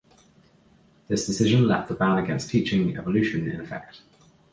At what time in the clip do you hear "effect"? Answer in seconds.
3.61-4.01